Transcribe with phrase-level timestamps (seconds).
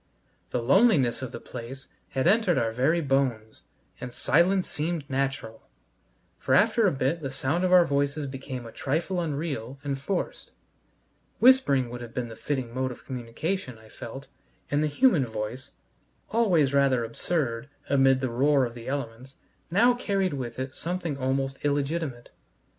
[0.49, 3.61] The loneliness of the place had entered our very bones,
[3.99, 5.61] and silence seemed natural,
[6.39, 10.49] for after a bit the sound of our voices became a trifle unreal and forced;
[11.37, 14.25] whispering would have been the fitting mode of communication, I felt,
[14.71, 15.69] and the human voice,
[16.31, 19.35] always rather absurd amid the roar of the elements,
[19.69, 22.31] now carried with it something almost illegitimate.